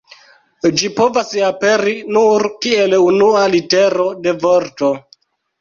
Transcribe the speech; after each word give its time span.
Ĝi 0.79 0.87
povas 0.99 1.29
aperi 1.49 1.93
nur 2.17 2.47
kiel 2.65 2.97
unua 3.11 3.47
litero 3.57 4.11
de 4.25 4.35
vorto. 4.47 4.91